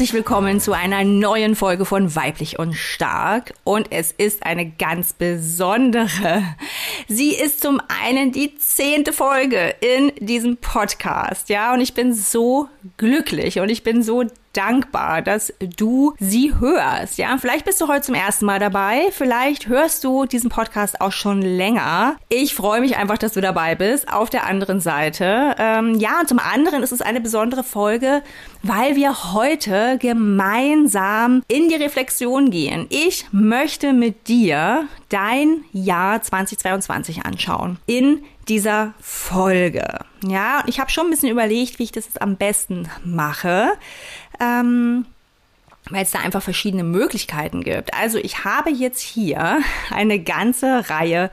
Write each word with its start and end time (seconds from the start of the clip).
Herzlich 0.00 0.14
willkommen 0.14 0.60
zu 0.60 0.72
einer 0.72 1.04
neuen 1.04 1.54
Folge 1.54 1.84
von 1.84 2.16
Weiblich 2.16 2.58
und 2.58 2.72
Stark. 2.72 3.52
Und 3.64 3.92
es 3.92 4.12
ist 4.12 4.46
eine 4.46 4.64
ganz 4.64 5.12
besondere. 5.12 6.42
Sie 7.06 7.34
ist 7.34 7.60
zum 7.60 7.82
einen 8.02 8.32
die 8.32 8.56
zehnte 8.56 9.12
Folge 9.12 9.74
in 9.82 10.10
diesem 10.18 10.56
Podcast. 10.56 11.50
Ja, 11.50 11.74
und 11.74 11.82
ich 11.82 11.92
bin 11.92 12.14
so 12.14 12.70
glücklich 12.96 13.60
und 13.60 13.68
ich 13.68 13.82
bin 13.82 14.02
so 14.02 14.24
dankbar, 14.52 15.22
dass 15.22 15.52
du 15.76 16.14
sie 16.18 16.54
hörst. 16.58 17.18
Ja, 17.18 17.36
vielleicht 17.38 17.64
bist 17.64 17.80
du 17.80 17.88
heute 17.88 18.02
zum 18.02 18.14
ersten 18.14 18.46
Mal 18.46 18.58
dabei. 18.58 19.08
Vielleicht 19.12 19.68
hörst 19.68 20.04
du 20.04 20.24
diesen 20.24 20.50
Podcast 20.50 21.00
auch 21.00 21.12
schon 21.12 21.42
länger. 21.42 22.16
Ich 22.28 22.54
freue 22.54 22.80
mich 22.80 22.96
einfach, 22.96 23.18
dass 23.18 23.32
du 23.32 23.40
dabei 23.40 23.74
bist. 23.74 24.12
Auf 24.12 24.30
der 24.30 24.46
anderen 24.46 24.80
Seite. 24.80 25.54
Ähm, 25.58 25.94
ja, 25.98 26.20
und 26.20 26.28
zum 26.28 26.38
anderen 26.38 26.82
ist 26.82 26.92
es 26.92 27.02
eine 27.02 27.20
besondere 27.20 27.64
Folge, 27.64 28.22
weil 28.62 28.96
wir 28.96 29.32
heute 29.32 29.98
gemeinsam 29.98 31.42
in 31.48 31.68
die 31.68 31.76
Reflexion 31.76 32.50
gehen. 32.50 32.86
Ich 32.90 33.26
möchte 33.32 33.92
mit 33.92 34.28
dir 34.28 34.86
dein 35.08 35.64
Jahr 35.72 36.22
2022 36.22 37.24
anschauen. 37.24 37.78
In 37.86 38.24
dieser 38.50 38.92
Folge. 39.00 40.00
Ja, 40.24 40.62
ich 40.66 40.80
habe 40.80 40.90
schon 40.90 41.06
ein 41.06 41.10
bisschen 41.10 41.30
überlegt, 41.30 41.78
wie 41.78 41.84
ich 41.84 41.92
das 41.92 42.16
am 42.18 42.36
besten 42.36 42.90
mache 43.04 43.72
ähm, 44.40 45.06
weil 45.90 46.02
es 46.02 46.10
da 46.10 46.20
einfach 46.20 46.42
verschiedene 46.42 46.84
Möglichkeiten 46.84 47.62
gibt. 47.62 47.94
Also 47.94 48.18
ich 48.18 48.44
habe 48.44 48.70
jetzt 48.70 49.00
hier 49.00 49.60
eine 49.90 50.18
ganze 50.18 50.90
Reihe 50.90 51.30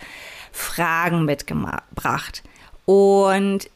Fragen 0.52 1.26
mitgebracht. 1.26 2.44
Und 2.86 3.70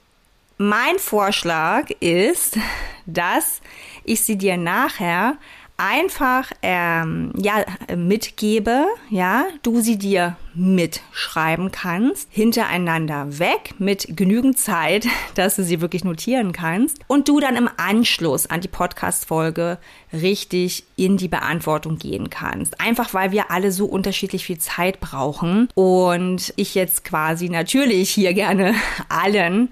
mein 0.58 1.00
Vorschlag 1.00 1.89
ist, 2.00 2.58
dass 3.06 3.62
ich 4.03 4.22
sie 4.22 4.38
dir 4.38 4.58
nachher 4.58 5.38
einfach 5.82 6.52
ähm, 6.62 7.34
ja, 7.36 7.66
mitgebe, 7.96 8.86
ja, 9.10 9.46
du 9.64 9.82
sie 9.82 9.98
dir 9.98 10.38
mitschreiben 10.54 11.72
kannst, 11.72 12.28
hintereinander 12.30 13.40
weg 13.40 13.74
mit 13.80 14.16
genügend 14.16 14.59
Zeit, 14.59 15.08
dass 15.36 15.56
du 15.56 15.64
sie 15.64 15.82
wirklich 15.82 16.04
notieren 16.04 16.52
kannst 16.52 17.00
und 17.08 17.28
du 17.28 17.40
dann 17.40 17.56
im 17.56 17.70
Anschluss 17.78 18.46
an 18.46 18.62
die 18.62 18.68
Podcast-Folge 18.68 19.80
richtig 20.14 20.84
in 20.98 21.18
die 21.18 21.30
Beantwortung 21.30 21.98
gehen 21.98 22.30
kannst. 22.30 22.80
Einfach 22.80 23.14
weil 23.16 23.32
wir 23.32 23.50
alle 23.50 23.72
so 23.72 23.86
unterschiedlich 23.86 24.46
viel 24.46 24.59
Zeit 24.59 25.00
brauchen 25.00 25.68
und 25.74 26.54
ich 26.58 26.76
jetzt 26.76 27.04
quasi 27.06 27.50
natürlich 27.50 28.12
hier 28.12 28.34
gerne 28.34 28.76
allen 29.09 29.70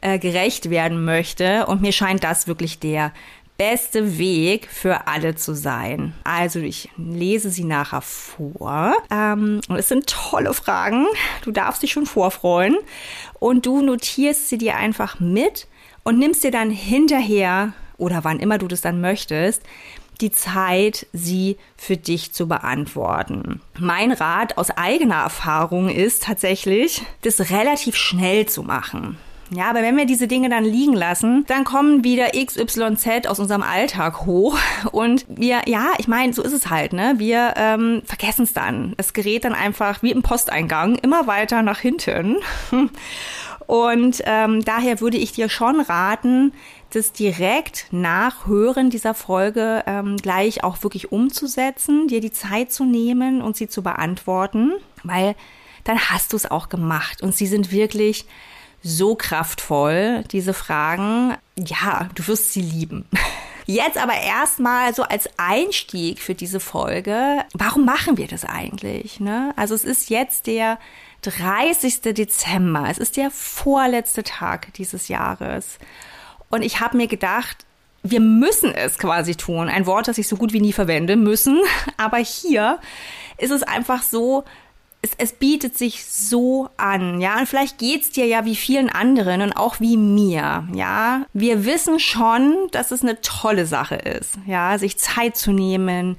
äh, 0.00 0.18
gerecht 0.18 0.70
werden 0.70 1.04
möchte 1.04 1.66
und 1.66 1.82
mir 1.82 1.92
scheint 1.92 2.22
das 2.22 2.46
wirklich 2.46 2.78
der 2.78 3.12
beste 3.58 4.18
Weg 4.18 4.68
für 4.70 5.08
alle 5.08 5.34
zu 5.34 5.52
sein. 5.52 6.14
Also 6.22 6.60
ich 6.60 6.90
lese 6.96 7.50
sie 7.50 7.64
nachher 7.64 8.02
vor. 8.02 8.94
Ähm, 9.10 9.60
es 9.76 9.88
sind 9.88 10.06
tolle 10.06 10.54
Fragen. 10.54 11.06
Du 11.42 11.50
darfst 11.50 11.82
dich 11.82 11.90
schon 11.90 12.06
vorfreuen. 12.06 12.78
Und 13.40 13.66
du 13.66 13.82
notierst 13.82 14.48
sie 14.48 14.58
dir 14.58 14.76
einfach 14.76 15.18
mit 15.18 15.66
und 16.04 16.18
nimmst 16.18 16.44
dir 16.44 16.52
dann 16.52 16.70
hinterher 16.70 17.72
oder 17.96 18.22
wann 18.22 18.38
immer 18.38 18.58
du 18.58 18.68
das 18.68 18.80
dann 18.80 19.00
möchtest, 19.00 19.62
die 20.20 20.30
Zeit, 20.30 21.06
sie 21.12 21.56
für 21.76 21.96
dich 21.96 22.32
zu 22.32 22.48
beantworten. 22.48 23.60
Mein 23.78 24.12
Rat 24.12 24.56
aus 24.56 24.70
eigener 24.70 25.22
Erfahrung 25.22 25.88
ist 25.88 26.24
tatsächlich, 26.24 27.02
das 27.22 27.50
relativ 27.50 27.96
schnell 27.96 28.46
zu 28.46 28.62
machen. 28.62 29.18
Ja, 29.50 29.70
aber 29.70 29.82
wenn 29.82 29.96
wir 29.96 30.04
diese 30.04 30.28
Dinge 30.28 30.50
dann 30.50 30.64
liegen 30.64 30.92
lassen, 30.92 31.44
dann 31.46 31.64
kommen 31.64 32.04
wieder 32.04 32.30
XYZ 32.32 33.26
aus 33.26 33.38
unserem 33.38 33.62
Alltag 33.62 34.26
hoch 34.26 34.58
und 34.92 35.24
wir, 35.28 35.62
ja, 35.66 35.92
ich 35.98 36.06
meine, 36.06 36.34
so 36.34 36.42
ist 36.42 36.52
es 36.52 36.68
halt, 36.68 36.92
ne? 36.92 37.14
Wir 37.16 37.54
ähm, 37.56 38.02
vergessen 38.04 38.42
es 38.42 38.52
dann. 38.52 38.94
Es 38.98 39.14
gerät 39.14 39.44
dann 39.44 39.54
einfach 39.54 40.02
wie 40.02 40.10
im 40.10 40.22
Posteingang 40.22 40.96
immer 40.96 41.26
weiter 41.26 41.62
nach 41.62 41.78
hinten. 41.78 42.36
Und 43.66 44.22
ähm, 44.24 44.64
daher 44.64 45.02
würde 45.02 45.18
ich 45.18 45.32
dir 45.32 45.50
schon 45.50 45.82
raten, 45.82 46.54
das 46.90 47.12
direkt 47.12 47.86
nach 47.90 48.46
Hören 48.46 48.88
dieser 48.88 49.12
Folge 49.12 49.84
ähm, 49.86 50.16
gleich 50.16 50.64
auch 50.64 50.82
wirklich 50.82 51.12
umzusetzen, 51.12 52.08
dir 52.08 52.22
die 52.22 52.32
Zeit 52.32 52.72
zu 52.72 52.86
nehmen 52.86 53.42
und 53.42 53.58
sie 53.58 53.68
zu 53.68 53.82
beantworten, 53.82 54.72
weil 55.04 55.34
dann 55.84 55.98
hast 55.98 56.32
du 56.32 56.36
es 56.36 56.50
auch 56.50 56.70
gemacht 56.70 57.22
und 57.22 57.36
sie 57.36 57.46
sind 57.46 57.70
wirklich 57.70 58.24
so 58.88 59.14
kraftvoll, 59.14 60.24
diese 60.30 60.54
Fragen. 60.54 61.36
Ja, 61.56 62.08
du 62.14 62.26
wirst 62.26 62.52
sie 62.52 62.62
lieben. 62.62 63.04
Jetzt 63.66 63.98
aber 63.98 64.14
erstmal 64.14 64.94
so 64.94 65.02
als 65.02 65.28
Einstieg 65.36 66.20
für 66.20 66.34
diese 66.34 66.58
Folge. 66.58 67.44
Warum 67.52 67.84
machen 67.84 68.16
wir 68.16 68.26
das 68.26 68.46
eigentlich? 68.46 69.20
Ne? 69.20 69.52
Also 69.56 69.74
es 69.74 69.84
ist 69.84 70.08
jetzt 70.08 70.46
der 70.46 70.78
30. 71.20 72.00
Dezember. 72.14 72.86
Es 72.88 72.96
ist 72.96 73.18
der 73.18 73.30
vorletzte 73.30 74.22
Tag 74.22 74.72
dieses 74.74 75.08
Jahres. 75.08 75.78
Und 76.48 76.62
ich 76.62 76.80
habe 76.80 76.96
mir 76.96 77.08
gedacht, 77.08 77.66
wir 78.02 78.20
müssen 78.20 78.72
es 78.72 78.98
quasi 78.98 79.34
tun. 79.34 79.68
Ein 79.68 79.84
Wort, 79.84 80.08
das 80.08 80.16
ich 80.16 80.28
so 80.28 80.36
gut 80.36 80.54
wie 80.54 80.62
nie 80.62 80.72
verwende, 80.72 81.16
müssen. 81.16 81.60
Aber 81.98 82.16
hier 82.16 82.78
ist 83.36 83.50
es 83.50 83.62
einfach 83.62 84.02
so, 84.02 84.44
es, 85.02 85.10
es 85.16 85.32
bietet 85.32 85.78
sich 85.78 86.04
so 86.04 86.68
an, 86.76 87.20
ja, 87.20 87.38
und 87.38 87.48
vielleicht 87.48 87.78
geht's 87.78 88.10
dir 88.10 88.26
ja 88.26 88.44
wie 88.44 88.56
vielen 88.56 88.90
anderen 88.90 89.42
und 89.42 89.52
auch 89.52 89.80
wie 89.80 89.96
mir, 89.96 90.66
ja. 90.74 91.26
Wir 91.32 91.64
wissen 91.64 92.00
schon, 92.00 92.68
dass 92.72 92.90
es 92.90 93.02
eine 93.02 93.20
tolle 93.20 93.66
Sache 93.66 93.96
ist, 93.96 94.38
ja, 94.46 94.76
sich 94.78 94.98
Zeit 94.98 95.36
zu 95.36 95.52
nehmen, 95.52 96.16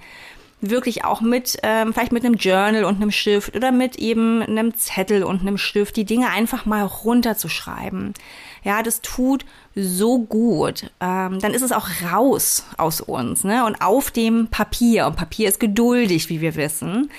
wirklich 0.61 1.05
auch 1.05 1.21
mit, 1.21 1.57
ähm, 1.63 1.93
vielleicht 1.93 2.11
mit 2.11 2.25
einem 2.25 2.35
Journal 2.35 2.83
und 2.85 2.97
einem 2.97 3.11
Stift 3.11 3.55
oder 3.55 3.71
mit 3.71 3.97
eben 3.97 4.41
einem 4.41 4.75
Zettel 4.75 5.23
und 5.23 5.41
einem 5.41 5.57
Stift, 5.57 5.95
die 5.95 6.05
Dinge 6.05 6.29
einfach 6.29 6.65
mal 6.65 6.83
runterzuschreiben. 6.83 8.13
Ja, 8.63 8.83
das 8.83 9.01
tut 9.01 9.45
so 9.75 10.19
gut. 10.19 10.91
Ähm, 10.99 11.39
dann 11.39 11.53
ist 11.53 11.61
es 11.61 11.71
auch 11.71 11.87
raus 12.11 12.65
aus 12.77 12.99
uns, 12.99 13.45
ne? 13.45 13.65
Und 13.65 13.81
auf 13.81 14.11
dem 14.11 14.49
Papier. 14.49 15.07
Und 15.07 15.15
Papier 15.15 15.47
ist 15.47 15.61
geduldig, 15.61 16.27
wie 16.27 16.41
wir 16.41 16.55
wissen. 16.55 17.09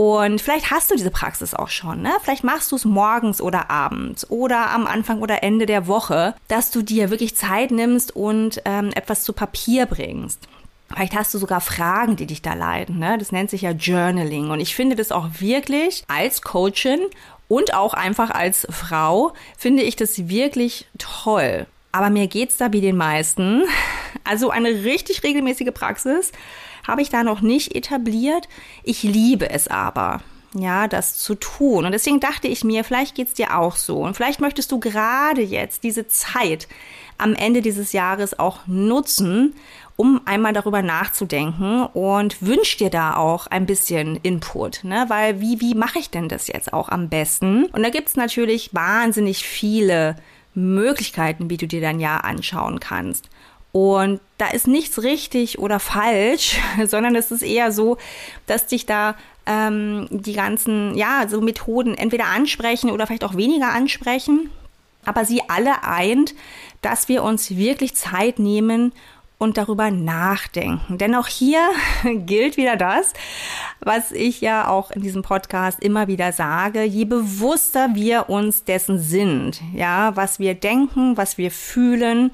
Und 0.00 0.40
vielleicht 0.40 0.70
hast 0.70 0.90
du 0.90 0.94
diese 0.94 1.10
Praxis 1.10 1.52
auch 1.52 1.68
schon, 1.68 2.00
ne? 2.00 2.12
Vielleicht 2.22 2.42
machst 2.42 2.72
du 2.72 2.76
es 2.76 2.86
morgens 2.86 3.42
oder 3.42 3.70
abends 3.70 4.30
oder 4.30 4.70
am 4.70 4.86
Anfang 4.86 5.20
oder 5.20 5.42
Ende 5.42 5.66
der 5.66 5.86
Woche, 5.88 6.34
dass 6.48 6.70
du 6.70 6.80
dir 6.80 7.10
wirklich 7.10 7.36
Zeit 7.36 7.70
nimmst 7.70 8.16
und 8.16 8.62
ähm, 8.64 8.92
etwas 8.94 9.24
zu 9.24 9.34
Papier 9.34 9.84
bringst. 9.84 10.40
Vielleicht 10.88 11.14
hast 11.14 11.34
du 11.34 11.38
sogar 11.38 11.60
Fragen, 11.60 12.16
die 12.16 12.24
dich 12.24 12.40
da 12.40 12.54
leiden. 12.54 12.98
Ne? 12.98 13.18
Das 13.18 13.30
nennt 13.30 13.50
sich 13.50 13.60
ja 13.60 13.72
Journaling. 13.72 14.48
Und 14.48 14.60
ich 14.60 14.74
finde 14.74 14.96
das 14.96 15.12
auch 15.12 15.28
wirklich 15.38 16.02
als 16.08 16.40
Coachin 16.40 17.00
und 17.48 17.74
auch 17.74 17.92
einfach 17.92 18.30
als 18.30 18.66
Frau, 18.70 19.34
finde 19.58 19.82
ich 19.82 19.96
das 19.96 20.30
wirklich 20.30 20.86
toll. 20.96 21.66
Aber 21.92 22.08
mir 22.08 22.26
geht's 22.26 22.56
da 22.56 22.72
wie 22.72 22.80
den 22.80 22.96
meisten. 22.96 23.64
Also 24.24 24.48
eine 24.48 24.70
richtig 24.70 25.22
regelmäßige 25.22 25.72
Praxis 25.74 26.32
habe 26.86 27.02
ich 27.02 27.10
da 27.10 27.22
noch 27.22 27.40
nicht 27.40 27.74
etabliert. 27.74 28.48
Ich 28.82 29.02
liebe 29.02 29.50
es 29.50 29.68
aber 29.68 30.20
ja, 30.54 30.88
das 30.88 31.18
zu 31.18 31.36
tun. 31.36 31.84
Und 31.84 31.92
deswegen 31.92 32.20
dachte 32.20 32.48
ich 32.48 32.64
mir, 32.64 32.82
vielleicht 32.82 33.14
geht's 33.14 33.34
dir 33.34 33.56
auch 33.56 33.76
so. 33.76 33.98
Und 33.98 34.16
vielleicht 34.16 34.40
möchtest 34.40 34.72
du 34.72 34.80
gerade 34.80 35.42
jetzt 35.42 35.84
diese 35.84 36.08
Zeit 36.08 36.66
am 37.18 37.34
Ende 37.34 37.62
dieses 37.62 37.92
Jahres 37.92 38.38
auch 38.38 38.66
nutzen, 38.66 39.54
um 39.96 40.22
einmal 40.24 40.52
darüber 40.52 40.82
nachzudenken 40.82 41.84
und 41.84 42.40
wünsch 42.40 42.78
dir 42.78 42.90
da 42.90 43.16
auch 43.16 43.46
ein 43.46 43.66
bisschen 43.66 44.16
Input, 44.22 44.82
ne? 44.82 45.04
Weil 45.08 45.40
wie, 45.40 45.60
wie 45.60 45.74
mache 45.74 45.98
ich 45.98 46.08
denn 46.08 46.28
das 46.28 46.46
jetzt 46.46 46.72
auch 46.72 46.88
am 46.88 47.10
besten? 47.10 47.66
Und 47.66 47.82
da 47.82 47.90
gibt's 47.90 48.16
natürlich 48.16 48.74
wahnsinnig 48.74 49.44
viele 49.44 50.16
Möglichkeiten, 50.54 51.50
wie 51.50 51.58
du 51.58 51.68
dir 51.68 51.82
dein 51.82 52.00
Jahr 52.00 52.24
anschauen 52.24 52.80
kannst. 52.80 53.28
Und 53.72 54.20
da 54.38 54.48
ist 54.48 54.66
nichts 54.66 55.02
richtig 55.02 55.58
oder 55.58 55.78
falsch, 55.78 56.58
sondern 56.86 57.14
es 57.14 57.30
ist 57.30 57.42
eher 57.42 57.72
so, 57.72 57.98
dass 58.46 58.66
dich 58.66 58.86
da 58.86 59.16
ähm, 59.46 60.08
die 60.10 60.34
ganzen, 60.34 60.94
ja, 60.96 61.26
so 61.28 61.40
Methoden 61.40 61.94
entweder 61.94 62.26
ansprechen 62.26 62.90
oder 62.90 63.06
vielleicht 63.06 63.24
auch 63.24 63.36
weniger 63.36 63.68
ansprechen. 63.68 64.50
Aber 65.04 65.24
sie 65.24 65.42
alle 65.48 65.84
eint, 65.84 66.34
dass 66.82 67.08
wir 67.08 67.22
uns 67.22 67.56
wirklich 67.56 67.94
Zeit 67.94 68.38
nehmen, 68.38 68.92
und 69.40 69.56
darüber 69.56 69.90
nachdenken. 69.90 70.98
Denn 70.98 71.14
auch 71.14 71.26
hier 71.26 71.66
gilt 72.04 72.58
wieder 72.58 72.76
das, 72.76 73.14
was 73.80 74.12
ich 74.12 74.42
ja 74.42 74.68
auch 74.68 74.90
in 74.90 75.00
diesem 75.00 75.22
Podcast 75.22 75.82
immer 75.82 76.08
wieder 76.08 76.32
sage. 76.32 76.84
Je 76.84 77.06
bewusster 77.06 77.94
wir 77.94 78.28
uns 78.28 78.64
dessen 78.64 78.98
sind, 79.00 79.62
ja, 79.74 80.14
was 80.14 80.38
wir 80.38 80.54
denken, 80.54 81.16
was 81.16 81.38
wir 81.38 81.50
fühlen, 81.50 82.32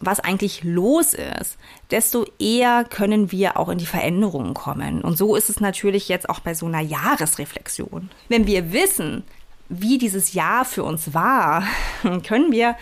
was 0.00 0.20
eigentlich 0.20 0.64
los 0.64 1.14
ist, 1.14 1.58
desto 1.90 2.24
eher 2.38 2.84
können 2.84 3.32
wir 3.32 3.56
auch 3.58 3.68
in 3.68 3.78
die 3.78 3.86
Veränderungen 3.86 4.54
kommen. 4.54 5.02
Und 5.02 5.18
so 5.18 5.36
ist 5.36 5.48
es 5.48 5.60
natürlich 5.60 6.08
jetzt 6.08 6.28
auch 6.28 6.40
bei 6.40 6.54
so 6.54 6.66
einer 6.66 6.80
Jahresreflexion. 6.80 8.10
Wenn 8.28 8.46
wir 8.46 8.72
wissen, 8.72 9.24
wie 9.68 9.98
dieses 9.98 10.32
Jahr 10.32 10.64
für 10.64 10.84
uns 10.84 11.14
war, 11.14 11.64
können 12.26 12.52
wir 12.52 12.76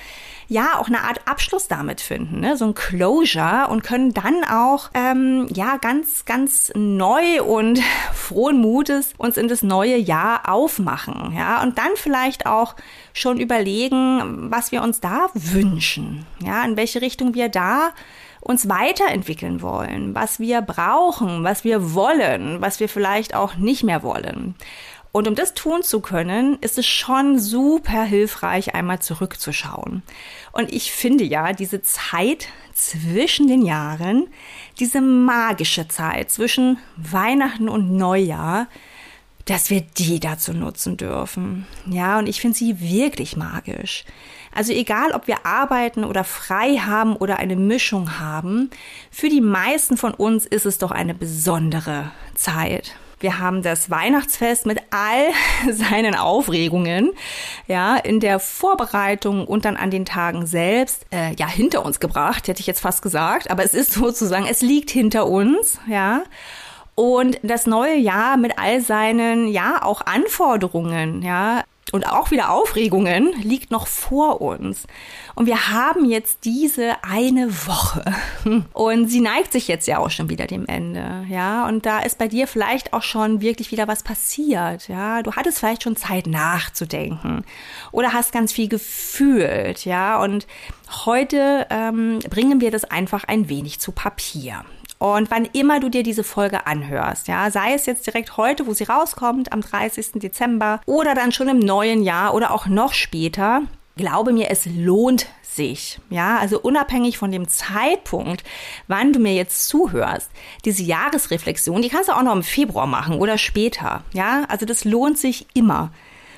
ja 0.48 0.78
auch 0.78 0.87
eine 0.87 1.02
Art 1.02 1.20
Abschluss 1.26 1.69
damit 1.69 2.00
finden, 2.00 2.40
ne? 2.40 2.56
so 2.56 2.66
ein 2.66 2.75
Closure 2.75 3.69
und 3.69 3.82
können 3.82 4.14
dann 4.14 4.44
auch 4.44 4.90
ähm, 4.94 5.48
ja 5.52 5.76
ganz 5.76 6.25
ganz 6.25 6.72
neu 6.75 7.43
und 7.43 7.81
frohen 8.14 8.60
Mutes 8.60 9.12
uns 9.19 9.37
in 9.37 9.48
das 9.48 9.62
neue 9.62 9.96
Jahr 9.96 10.48
aufmachen, 10.48 11.34
ja 11.37 11.62
und 11.62 11.78
dann 11.78 11.90
vielleicht 11.96 12.46
auch 12.46 12.76
schon 13.12 13.40
überlegen, 13.40 14.50
was 14.50 14.72
wir 14.72 14.82
uns 14.82 15.00
da 15.00 15.28
wünschen, 15.34 16.26
ja 16.40 16.64
in 16.64 16.76
welche 16.76 17.00
Richtung 17.00 17.34
wir 17.34 17.48
da 17.48 17.90
uns 18.46 18.69
weiterentwickeln 18.69 19.60
wollen, 19.60 20.14
was 20.14 20.38
wir 20.38 20.62
brauchen, 20.62 21.43
was 21.43 21.64
wir 21.64 21.94
wollen, 21.94 22.60
was 22.60 22.78
wir 22.78 22.88
vielleicht 22.88 23.34
auch 23.34 23.56
nicht 23.56 23.82
mehr 23.82 24.04
wollen. 24.04 24.54
Und 25.12 25.29
um 25.29 25.35
das 25.35 25.55
tun 25.55 25.82
zu 25.82 26.00
können, 26.00 26.58
ist 26.61 26.76
es 26.76 26.87
schon 26.87 27.38
super 27.38 28.03
hilfreich, 28.03 28.75
einmal 28.75 29.00
zurückzuschauen. 29.00 30.03
Und 30.53 30.73
ich 30.73 30.93
finde 30.93 31.25
ja, 31.25 31.53
diese 31.53 31.81
Zeit 31.82 32.49
zwischen 32.75 33.49
den 33.49 33.62
Jahren, 33.64 34.29
diese 34.79 35.00
magische 35.00 35.88
Zeit 35.88 36.31
zwischen 36.31 36.79
Weihnachten 36.97 37.69
und 37.69 37.97
Neujahr, 37.97 38.69
dass 39.47 39.70
wir 39.70 39.81
die 39.81 40.20
dazu 40.20 40.53
nutzen 40.53 40.97
dürfen. 40.97 41.67
Ja, 41.87 42.19
und 42.19 42.29
ich 42.29 42.41
finde 42.41 42.58
sie 42.58 42.81
wirklich 42.81 43.37
magisch. 43.37 44.05
Also 44.53 44.73
egal, 44.73 45.12
ob 45.12 45.26
wir 45.29 45.47
arbeiten 45.47 46.05
oder 46.05 46.25
frei 46.25 46.79
haben 46.79 47.14
oder 47.14 47.38
eine 47.38 47.56
Mischung 47.56 48.19
haben, 48.19 48.70
für 49.11 49.29
die 49.29 49.41
meisten 49.41 49.97
von 49.97 50.12
uns 50.12 50.47
ist 50.47 50.67
es 50.67 50.79
doch 50.79 50.91
eine 50.91 51.14
besondere 51.14 52.11
Zeit. 52.35 52.97
Wir 53.18 53.38
haben 53.38 53.62
das 53.62 53.90
Weihnachtsfest 53.90 54.66
mit 54.66 54.80
all 54.90 55.32
seinen 55.72 56.14
Aufregungen, 56.14 57.12
ja, 57.66 57.96
in 57.96 58.20
der 58.20 58.38
Vorbereitung 58.38 59.46
und 59.46 59.64
dann 59.64 59.76
an 59.76 59.90
den 59.90 60.04
Tagen 60.04 60.46
selbst, 60.46 61.06
äh, 61.10 61.34
ja, 61.36 61.48
hinter 61.48 61.84
uns 61.84 62.00
gebracht, 62.00 62.48
hätte 62.48 62.60
ich 62.60 62.66
jetzt 62.66 62.80
fast 62.80 63.02
gesagt. 63.02 63.50
Aber 63.50 63.64
es 63.64 63.74
ist 63.74 63.92
sozusagen, 63.92 64.46
es 64.46 64.60
liegt 64.60 64.90
hinter 64.90 65.26
uns, 65.26 65.78
ja. 65.88 66.22
Und 66.94 67.38
das 67.42 67.66
neue 67.66 67.96
Jahr 67.96 68.36
mit 68.38 68.58
all 68.58 68.80
seinen, 68.80 69.48
ja, 69.48 69.82
auch 69.82 70.00
Anforderungen, 70.02 71.22
ja, 71.22 71.62
und 71.92 72.04
auch 72.04 72.32
wieder 72.32 72.50
Aufregungen 72.50 73.32
liegt 73.42 73.70
noch 73.70 73.86
vor 73.86 74.40
uns. 74.40 74.86
Und 75.36 75.46
wir 75.46 75.68
haben 75.68 76.04
jetzt 76.04 76.44
diese 76.44 76.96
eine 77.04 77.48
Woche. 77.66 78.04
Und 78.72 79.08
sie 79.08 79.20
neigt 79.20 79.52
sich 79.52 79.68
jetzt 79.68 79.86
ja 79.86 79.98
auch 79.98 80.10
schon 80.10 80.28
wieder 80.28 80.46
dem 80.46 80.66
Ende. 80.66 81.24
Ja, 81.28 81.66
und 81.68 81.86
da 81.86 82.00
ist 82.00 82.18
bei 82.18 82.26
dir 82.26 82.48
vielleicht 82.48 82.92
auch 82.92 83.02
schon 83.02 83.40
wirklich 83.40 83.70
wieder 83.70 83.86
was 83.86 84.02
passiert. 84.02 84.88
Ja, 84.88 85.22
du 85.22 85.32
hattest 85.32 85.60
vielleicht 85.60 85.84
schon 85.84 85.96
Zeit 85.96 86.26
nachzudenken 86.26 87.44
oder 87.92 88.12
hast 88.12 88.32
ganz 88.32 88.52
viel 88.52 88.68
gefühlt. 88.68 89.84
Ja, 89.84 90.20
und 90.20 90.46
heute 91.04 91.66
ähm, 91.70 92.18
bringen 92.30 92.60
wir 92.60 92.72
das 92.72 92.84
einfach 92.84 93.24
ein 93.24 93.48
wenig 93.48 93.78
zu 93.78 93.92
Papier. 93.92 94.64
Und 94.98 95.31
wann 95.31 95.44
immer 95.52 95.81
du 95.81 95.88
dir 95.88 96.02
diese 96.02 96.25
Folge 96.25 96.66
anhörst, 96.66 97.28
ja, 97.28 97.50
sei 97.50 97.75
es 97.75 97.87
jetzt 97.87 98.06
direkt 98.06 98.37
heute, 98.37 98.66
wo 98.66 98.72
sie 98.72 98.84
rauskommt, 98.84 99.52
am 99.52 99.60
30. 99.60 100.12
Dezember 100.14 100.81
oder 100.87 101.14
dann 101.14 101.32
schon 101.32 101.48
im 101.48 101.58
neuen 101.58 102.02
Jahr 102.02 102.34
oder 102.34 102.52
auch 102.52 102.66
noch 102.66 102.94
später, 102.94 103.62
glaube 103.96 104.32
mir, 104.32 104.50
es 104.50 104.66
lohnt 104.66 105.26
sich. 105.43 105.98
Ja, 106.10 106.38
also 106.38 106.60
unabhängig 106.60 107.19
von 107.19 107.31
dem 107.31 107.48
Zeitpunkt, 107.48 108.44
wann 108.88 109.12
du 109.12 109.19
mir 109.19 109.34
jetzt 109.34 109.69
zuhörst, 109.69 110.31
diese 110.64 110.82
Jahresreflexion, 110.82 111.82
die 111.82 111.88
kannst 111.88 112.08
du 112.08 112.16
auch 112.16 112.22
noch 112.22 112.34
im 112.34 112.43
Februar 112.43 112.87
machen 112.87 113.19
oder 113.19 113.38
später. 113.38 114.02
Ja, 114.12 114.44
also 114.48 114.66
das 114.66 114.84
lohnt 114.84 115.19
sich 115.19 115.46
immer 115.54 115.90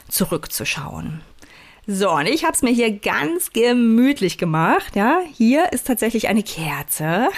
zurückzuschauen. 0.08 1.20
So, 1.90 2.10
und 2.10 2.26
ich 2.26 2.44
habe 2.44 2.52
es 2.52 2.60
mir 2.60 2.70
hier 2.70 2.92
ganz 2.92 3.50
gemütlich 3.54 4.36
gemacht. 4.36 4.94
Ja, 4.94 5.20
hier 5.32 5.72
ist 5.72 5.86
tatsächlich 5.86 6.28
eine 6.28 6.42
Kerze. 6.42 7.28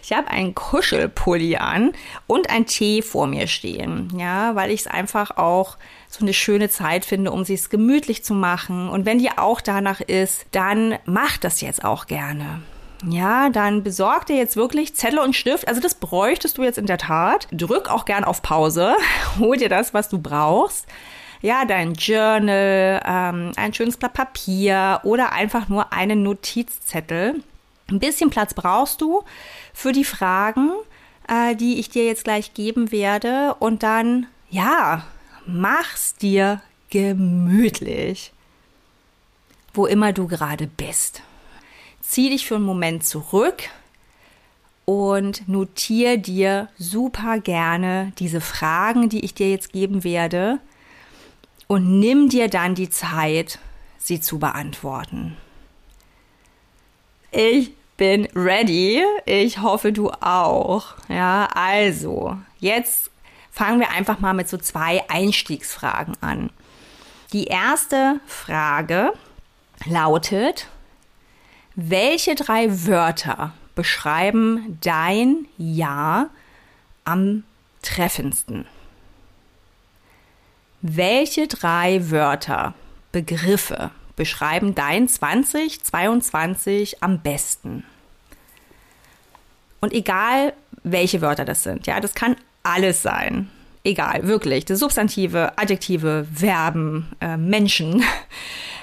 Ich 0.00 0.12
habe 0.12 0.28
einen 0.28 0.54
Kuschelpulli 0.54 1.56
an 1.56 1.90
und 2.28 2.50
ein 2.50 2.66
Tee 2.66 3.02
vor 3.02 3.26
mir 3.26 3.48
stehen. 3.48 4.12
Ja, 4.16 4.54
weil 4.54 4.70
ich 4.70 4.82
es 4.82 4.86
einfach 4.86 5.38
auch 5.38 5.76
so 6.08 6.20
eine 6.24 6.34
schöne 6.34 6.70
Zeit 6.70 7.04
finde, 7.04 7.32
um 7.32 7.40
es 7.40 7.68
gemütlich 7.68 8.22
zu 8.22 8.34
machen. 8.34 8.88
Und 8.88 9.06
wenn 9.06 9.18
dir 9.18 9.40
auch 9.40 9.60
danach 9.60 10.00
ist, 10.00 10.46
dann 10.52 10.98
mach 11.04 11.36
das 11.36 11.60
jetzt 11.62 11.84
auch 11.84 12.06
gerne. 12.06 12.62
Ja, 13.08 13.48
dann 13.48 13.82
besorg 13.82 14.26
dir 14.26 14.36
jetzt 14.36 14.54
wirklich 14.54 14.94
Zettel 14.94 15.18
und 15.18 15.34
Stift. 15.34 15.66
Also 15.66 15.80
das 15.80 15.96
bräuchtest 15.96 16.58
du 16.58 16.62
jetzt 16.62 16.78
in 16.78 16.86
der 16.86 16.98
Tat. 16.98 17.48
Drück 17.50 17.90
auch 17.90 18.04
gern 18.04 18.22
auf 18.22 18.40
Pause. 18.40 18.94
Hol 19.40 19.56
dir 19.56 19.68
das, 19.68 19.92
was 19.92 20.08
du 20.08 20.20
brauchst 20.20 20.86
ja, 21.42 21.64
dein 21.64 21.94
Journal, 21.94 23.02
ähm, 23.04 23.52
ein 23.56 23.74
schönes 23.74 23.96
Blatt 23.96 24.14
Papier 24.14 25.00
oder 25.02 25.32
einfach 25.32 25.68
nur 25.68 25.92
einen 25.92 26.22
Notizzettel. 26.22 27.42
Ein 27.90 27.98
bisschen 27.98 28.30
Platz 28.30 28.54
brauchst 28.54 29.00
du 29.00 29.24
für 29.74 29.92
die 29.92 30.04
Fragen, 30.04 30.70
äh, 31.28 31.56
die 31.56 31.80
ich 31.80 31.90
dir 31.90 32.06
jetzt 32.06 32.24
gleich 32.24 32.54
geben 32.54 32.92
werde. 32.92 33.56
Und 33.58 33.82
dann, 33.82 34.28
ja, 34.50 35.04
mach's 35.44 36.14
dir 36.14 36.62
gemütlich. 36.90 38.32
Wo 39.74 39.86
immer 39.86 40.12
du 40.12 40.28
gerade 40.28 40.68
bist. 40.68 41.22
Zieh 42.00 42.30
dich 42.30 42.46
für 42.46 42.56
einen 42.56 42.64
Moment 42.64 43.04
zurück 43.04 43.64
und 44.84 45.48
notier 45.48 46.18
dir 46.18 46.68
super 46.78 47.40
gerne 47.40 48.12
diese 48.18 48.40
Fragen, 48.40 49.08
die 49.08 49.24
ich 49.24 49.34
dir 49.34 49.50
jetzt 49.50 49.72
geben 49.72 50.04
werde 50.04 50.60
und 51.66 51.98
nimm 51.98 52.28
dir 52.28 52.48
dann 52.48 52.74
die 52.74 52.90
Zeit, 52.90 53.58
sie 53.98 54.20
zu 54.20 54.38
beantworten. 54.38 55.36
Ich 57.30 57.72
bin 57.96 58.26
ready. 58.34 59.02
Ich 59.26 59.60
hoffe, 59.60 59.92
du 59.92 60.10
auch. 60.10 60.94
Ja, 61.08 61.48
also, 61.54 62.36
jetzt 62.58 63.10
fangen 63.50 63.80
wir 63.80 63.90
einfach 63.90 64.18
mal 64.18 64.34
mit 64.34 64.48
so 64.48 64.58
zwei 64.58 65.08
Einstiegsfragen 65.08 66.16
an. 66.20 66.50
Die 67.32 67.44
erste 67.44 68.20
Frage 68.26 69.12
lautet, 69.86 70.68
welche 71.74 72.34
drei 72.34 72.86
Wörter 72.86 73.54
beschreiben 73.74 74.78
dein 74.82 75.46
Ja 75.56 76.28
am 77.04 77.44
treffendsten? 77.82 78.66
Welche 80.84 81.46
drei 81.46 82.10
Wörter, 82.10 82.74
Begriffe 83.12 83.92
beschreiben 84.16 84.74
dein 84.74 85.06
2022 85.06 87.00
am 87.04 87.20
besten? 87.20 87.84
Und 89.80 89.92
egal, 89.92 90.54
welche 90.82 91.20
Wörter 91.20 91.44
das 91.44 91.62
sind, 91.62 91.86
ja, 91.86 92.00
das 92.00 92.14
kann 92.14 92.34
alles 92.64 93.00
sein. 93.00 93.48
Egal, 93.84 94.26
wirklich. 94.26 94.64
Das 94.64 94.80
Substantive, 94.80 95.52
Adjektive, 95.56 96.26
Verben, 96.34 97.12
äh, 97.20 97.36
Menschen. 97.36 98.04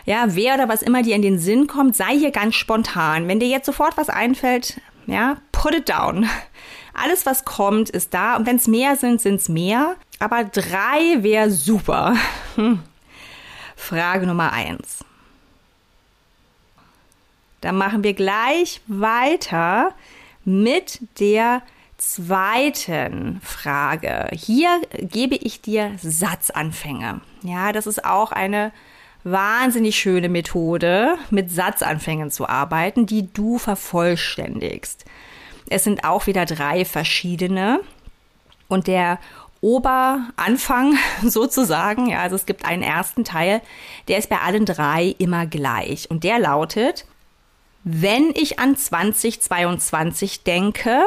Ja, 0.06 0.26
wer 0.30 0.56
oder 0.56 0.70
was 0.70 0.82
immer 0.82 1.04
dir 1.04 1.16
in 1.16 1.22
den 1.22 1.38
Sinn 1.38 1.68
kommt, 1.68 1.96
sei 1.96 2.18
hier 2.18 2.32
ganz 2.32 2.56
spontan. 2.56 3.28
Wenn 3.28 3.40
dir 3.40 3.50
jetzt 3.50 3.68
sofort 3.68 3.96
was 3.96 4.10
einfällt, 4.10 4.82
ja, 5.06 5.38
put 5.52 5.76
it 5.76 5.88
down. 5.88 6.28
Alles, 6.96 7.28
was 7.28 7.46
kommt, 7.46 7.92
ist 7.92 8.12
da. 8.12 8.36
Und 8.36 8.48
wenn 8.48 8.56
es 8.56 8.68
mehr 8.68 8.96
sind, 8.96 9.22
sind 9.22 9.36
es 9.36 9.50
mehr. 9.50 9.98
Aber 10.20 10.44
drei 10.44 11.24
wäre 11.24 11.50
super. 11.50 12.16
Hm. 12.56 12.84
Frage 13.76 14.28
Nummer 14.28 14.52
eins. 14.52 15.04
Dann 17.62 17.78
machen 17.78 18.04
wir 18.04 18.14
gleich 18.14 18.82
weiter 18.88 19.94
mit 20.46 21.00
der 21.20 21.62
zweiten 21.98 23.42
Frage. 23.44 24.30
Hier 24.34 24.82
gebe 24.94 25.36
ich 25.36 25.62
dir 25.62 25.94
Satzanfänge. 26.02 27.22
Ja, 27.44 27.72
das 27.72 27.88
ist 27.88 28.06
auch 28.06 28.32
eine 28.32 28.72
wahnsinnig 29.24 29.98
schöne 29.98 30.30
Methode, 30.30 31.18
mit 31.30 31.52
Satzanfängen 31.52 32.32
zu 32.32 32.48
arbeiten, 32.48 33.06
die 33.06 33.32
du 33.34 33.58
vervollständigst. 33.58 35.06
Es 35.70 35.84
sind 35.84 36.06
auch 36.06 36.26
wieder 36.28 36.46
drei 36.46 36.86
verschiedene. 36.86 37.82
Und 38.70 38.88
der 38.88 39.20
Oberanfang 39.62 40.98
sozusagen, 41.24 42.08
ja, 42.08 42.22
also 42.22 42.36
es 42.36 42.46
gibt 42.46 42.66
einen 42.66 42.84
ersten 42.84 43.24
Teil, 43.24 43.62
der 44.08 44.18
ist 44.18 44.30
bei 44.30 44.40
allen 44.40 44.66
drei 44.66 45.16
immer 45.18 45.46
gleich. 45.46 46.10
Und 46.10 46.24
der 46.24 46.40
lautet, 46.40 47.06
Wenn 47.84 48.32
ich 48.36 48.60
an 48.60 48.76
2022 48.76 50.44
denke, 50.44 51.02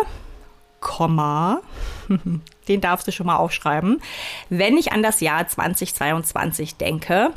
Komma, 0.81 1.61
den 2.69 2.81
darfst 2.81 3.07
du 3.07 3.13
schon 3.13 3.27
mal 3.27 3.37
aufschreiben. 3.37 4.03
Wenn 4.49 4.77
ich 4.77 4.93
an 4.93 5.03
das 5.03 5.21
Jahr 5.21 5.47
2022 5.47 6.77
denke, 6.77 7.33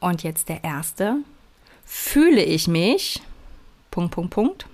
und 0.00 0.22
jetzt 0.22 0.50
der 0.50 0.62
erste, 0.62 1.16
fühle 1.86 2.42
ich 2.42 2.68
mich, 2.68 3.22
Punkt, 3.90 4.12
Punkt, 4.12 4.30
Punkt. 4.30 4.66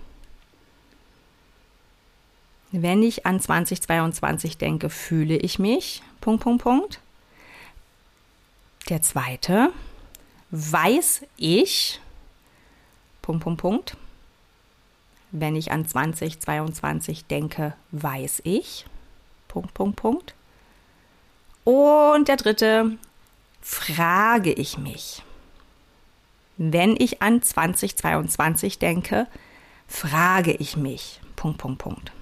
Wenn 2.73 3.03
ich 3.03 3.27
an 3.27 3.41
2022 3.41 4.57
denke, 4.57 4.91
fühle 4.91 5.37
ich 5.37 5.59
mich, 5.59 6.03
Punkt, 6.21 6.43
Punkt, 6.43 6.63
Punkt. 6.63 7.01
Der 8.89 9.03
zweite, 9.03 9.73
weiß 10.51 11.23
ich, 11.37 12.01
Punkt, 13.23 13.43
Punkt, 13.43 13.61
Punkt. 13.61 13.97
Wenn 15.33 15.57
ich 15.57 15.73
an 15.73 15.87
2022 15.87 17.27
denke, 17.27 17.75
weiß 17.91 18.43
ich, 18.45 18.87
Punkt, 19.49 19.75
Punkt, 19.75 19.97
Punkt. 19.97 20.35
Und 21.65 22.29
der 22.29 22.37
dritte, 22.37 22.99
frage 23.61 24.53
ich 24.53 24.79
mich. 24.79 25.23
Wenn 26.57 26.97
ich 26.97 27.23
an 27.23 27.43
2022 27.43 28.79
denke, 28.79 29.27
frage 29.89 30.53
ich 30.53 30.77
mich, 30.77 31.21
Punkt, 31.37 31.59
Punkt, 31.59 31.79
Punkt. 31.79 32.13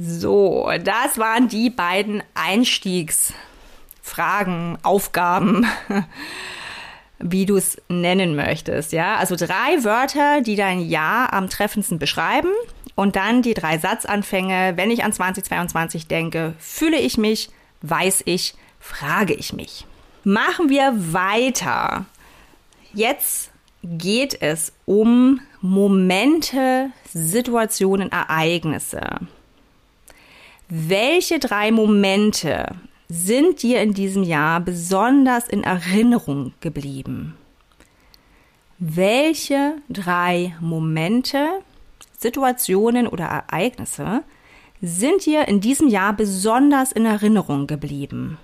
So, 0.00 0.70
das 0.84 1.18
waren 1.18 1.48
die 1.48 1.70
beiden 1.70 2.22
Einstiegsfragen, 2.34 4.78
Aufgaben, 4.84 5.66
wie 7.18 7.46
du 7.46 7.56
es 7.56 7.82
nennen 7.88 8.36
möchtest. 8.36 8.92
Ja, 8.92 9.16
also 9.16 9.34
drei 9.34 9.82
Wörter, 9.82 10.40
die 10.40 10.54
dein 10.54 10.88
Ja 10.88 11.28
am 11.32 11.50
treffendsten 11.50 11.98
beschreiben. 11.98 12.50
Und 12.94 13.16
dann 13.16 13.42
die 13.42 13.54
drei 13.54 13.78
Satzanfänge. 13.78 14.74
Wenn 14.76 14.92
ich 14.92 15.02
an 15.02 15.12
2022 15.12 16.06
denke, 16.06 16.54
fühle 16.58 16.98
ich 16.98 17.18
mich, 17.18 17.50
weiß 17.82 18.22
ich, 18.24 18.54
frage 18.78 19.34
ich 19.34 19.52
mich. 19.52 19.84
Machen 20.22 20.68
wir 20.68 20.92
weiter. 21.12 22.06
Jetzt 22.92 23.50
geht 23.82 24.40
es 24.42 24.72
um 24.84 25.40
Momente, 25.60 26.92
Situationen, 27.12 28.12
Ereignisse. 28.12 29.00
Welche 30.70 31.38
drei 31.38 31.70
Momente 31.70 32.76
sind 33.08 33.62
dir 33.62 33.80
in 33.80 33.94
diesem 33.94 34.22
Jahr 34.22 34.60
besonders 34.60 35.48
in 35.48 35.64
Erinnerung 35.64 36.52
geblieben? 36.60 37.38
Welche 38.78 39.76
drei 39.88 40.54
Momente, 40.60 41.48
Situationen 42.18 43.06
oder 43.06 43.24
Ereignisse 43.24 44.22
sind 44.82 45.24
dir 45.24 45.48
in 45.48 45.62
diesem 45.62 45.88
Jahr 45.88 46.12
besonders 46.12 46.92
in 46.92 47.06
Erinnerung 47.06 47.66
geblieben? 47.66 48.36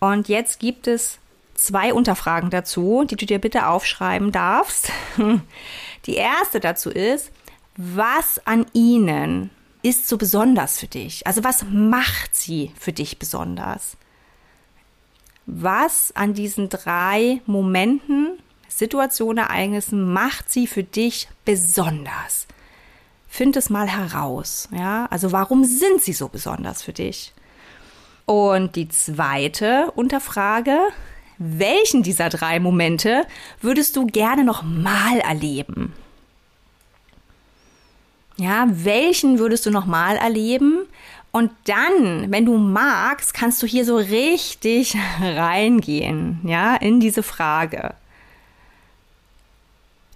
Und 0.00 0.28
jetzt 0.28 0.58
gibt 0.58 0.86
es 0.86 1.18
zwei 1.54 1.92
Unterfragen 1.92 2.48
dazu, 2.48 3.04
die 3.04 3.16
du 3.16 3.26
dir 3.26 3.38
bitte 3.38 3.66
aufschreiben 3.66 4.32
darfst. 4.32 4.90
Die 6.06 6.14
erste 6.14 6.58
dazu 6.60 6.90
ist, 6.90 7.30
was 7.76 8.40
an 8.44 8.66
ihnen 8.72 9.50
ist 9.82 10.08
so 10.08 10.16
besonders 10.16 10.78
für 10.78 10.86
dich? 10.86 11.26
Also 11.26 11.42
was 11.44 11.64
macht 11.70 12.34
sie 12.34 12.72
für 12.78 12.92
dich 12.92 13.18
besonders? 13.18 13.96
Was 15.46 16.12
an 16.14 16.34
diesen 16.34 16.68
drei 16.68 17.40
Momenten, 17.46 18.38
Situationen, 18.68 19.44
Ereignissen 19.44 20.12
macht 20.12 20.50
sie 20.50 20.66
für 20.66 20.84
dich 20.84 21.28
besonders? 21.44 22.46
Find 23.28 23.56
es 23.56 23.70
mal 23.70 23.88
heraus, 23.88 24.68
ja? 24.72 25.06
Also 25.10 25.32
warum 25.32 25.64
sind 25.64 26.02
sie 26.02 26.12
so 26.12 26.28
besonders 26.28 26.82
für 26.82 26.92
dich? 26.92 27.32
Und 28.26 28.76
die 28.76 28.88
zweite 28.88 29.90
Unterfrage, 29.96 30.78
welchen 31.38 32.02
dieser 32.02 32.28
drei 32.28 32.60
Momente 32.60 33.26
würdest 33.60 33.96
du 33.96 34.06
gerne 34.06 34.44
noch 34.44 34.62
mal 34.62 35.18
erleben? 35.18 35.92
Ja, 38.42 38.66
welchen 38.68 39.38
würdest 39.38 39.66
du 39.66 39.70
nochmal 39.70 40.16
erleben? 40.16 40.86
Und 41.30 41.52
dann, 41.64 42.32
wenn 42.32 42.44
du 42.44 42.58
magst, 42.58 43.34
kannst 43.34 43.62
du 43.62 43.68
hier 43.68 43.84
so 43.84 43.96
richtig 43.96 44.96
reingehen, 45.20 46.40
ja, 46.42 46.74
in 46.74 46.98
diese 46.98 47.22
Frage. 47.22 47.94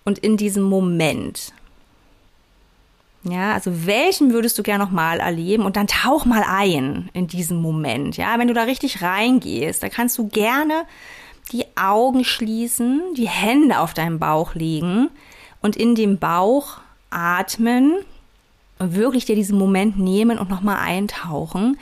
Und 0.05 0.19
in 0.19 0.37
diesem 0.37 0.65
Moment. 0.65 1.53
Ja, 3.23 3.55
also 3.55 3.87
welchen 3.87 4.33
würdest 4.33 4.59
du 4.59 4.65
gerne 4.65 4.85
nochmal 4.85 5.21
erleben? 5.21 5.65
Und 5.65 5.77
dann 5.77 5.87
tauch 5.87 6.25
mal 6.25 6.45
ein 6.47 7.09
in 7.13 7.29
diesen 7.29 7.63
Moment. 7.63 8.17
Ja, 8.17 8.39
wenn 8.41 8.49
du 8.49 8.55
da 8.55 8.65
richtig 8.65 9.03
reingehst, 9.03 9.85
dann 9.85 9.91
kannst 9.91 10.19
du 10.19 10.29
gerne 10.29 10.85
die 11.53 11.65
Augen 11.77 12.25
schließen, 12.25 13.03
die 13.17 13.29
Hände 13.29 13.79
auf 13.79 13.95
deinem 13.95 14.19
Bauch 14.19 14.57
legen 14.57 15.11
und 15.63 15.77
in 15.77 15.95
dem 15.95 16.19
Bauch 16.19 16.79
atmen 17.11 18.05
wirklich 18.79 19.25
dir 19.25 19.37
diesen 19.37 19.59
Moment 19.59 19.99
nehmen 19.99 20.39
und 20.39 20.51
nochmal 20.51 20.79
eintauchen 20.79 21.79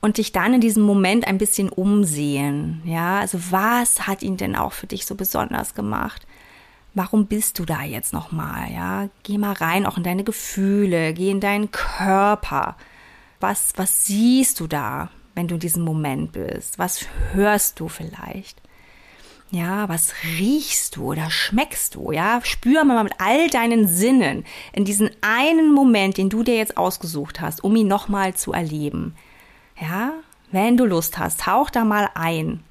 und 0.00 0.18
dich 0.18 0.32
dann 0.32 0.54
in 0.54 0.60
diesem 0.60 0.82
Moment 0.82 1.26
ein 1.26 1.38
bisschen 1.38 1.70
umsehen. 1.70 2.82
Ja, 2.84 3.20
also 3.20 3.38
was 3.50 4.06
hat 4.06 4.22
ihn 4.22 4.36
denn 4.36 4.56
auch 4.56 4.72
für 4.72 4.86
dich 4.86 5.06
so 5.06 5.14
besonders 5.14 5.74
gemacht? 5.74 6.26
Warum 6.92 7.26
bist 7.26 7.58
du 7.58 7.64
da 7.64 7.82
jetzt 7.82 8.12
nochmal? 8.12 8.70
Ja, 8.72 9.08
geh 9.22 9.38
mal 9.38 9.54
rein 9.54 9.86
auch 9.86 9.96
in 9.96 10.04
deine 10.04 10.22
Gefühle, 10.22 11.12
geh 11.12 11.30
in 11.30 11.40
deinen 11.40 11.70
Körper. 11.70 12.76
Was, 13.40 13.72
was 13.76 14.06
siehst 14.06 14.60
du 14.60 14.66
da, 14.66 15.10
wenn 15.34 15.48
du 15.48 15.54
in 15.54 15.60
diesem 15.60 15.82
Moment 15.82 16.32
bist? 16.32 16.78
Was 16.78 17.06
hörst 17.32 17.80
du 17.80 17.88
vielleicht? 17.88 18.60
Ja, 19.50 19.88
was 19.88 20.14
riechst 20.38 20.96
du 20.96 21.12
oder 21.12 21.30
schmeckst 21.30 21.94
du? 21.94 22.10
Ja, 22.10 22.40
spür 22.42 22.84
mal 22.84 23.04
mit 23.04 23.14
all 23.18 23.48
deinen 23.48 23.86
Sinnen 23.86 24.44
in 24.72 24.84
diesen 24.84 25.10
einen 25.20 25.72
Moment, 25.72 26.16
den 26.16 26.28
du 26.28 26.42
dir 26.42 26.56
jetzt 26.56 26.76
ausgesucht 26.76 27.40
hast, 27.40 27.62
um 27.62 27.76
ihn 27.76 27.86
nochmal 27.86 28.34
zu 28.34 28.52
erleben. 28.52 29.14
Ja, 29.80 30.12
wenn 30.50 30.76
du 30.76 30.84
Lust 30.84 31.18
hast, 31.18 31.40
tauch 31.40 31.70
da 31.70 31.84
mal 31.84 32.08
ein 32.14 32.64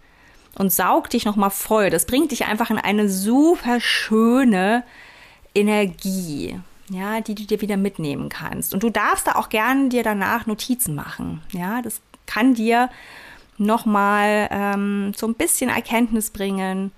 und 0.55 0.71
saug 0.71 1.09
dich 1.09 1.25
nochmal 1.25 1.51
voll. 1.51 1.89
Das 1.89 2.05
bringt 2.05 2.31
dich 2.31 2.45
einfach 2.45 2.69
in 2.69 2.77
eine 2.77 3.09
super 3.09 3.79
schöne 3.79 4.83
Energie, 5.55 6.59
ja, 6.89 7.21
die 7.21 7.35
du 7.35 7.43
dir 7.43 7.61
wieder 7.61 7.77
mitnehmen 7.77 8.29
kannst. 8.29 8.73
Und 8.73 8.83
du 8.83 8.89
darfst 8.89 9.27
da 9.27 9.33
auch 9.35 9.49
gerne 9.49 9.89
dir 9.89 10.03
danach 10.03 10.45
Notizen 10.45 10.95
machen. 10.95 11.41
Ja, 11.51 11.81
das 11.81 12.01
kann 12.25 12.53
dir 12.53 12.89
nochmal 13.57 14.47
ähm, 14.51 15.13
so 15.15 15.27
ein 15.27 15.35
bisschen 15.35 15.69
Erkenntnis 15.69 16.31
bringen, 16.31 16.91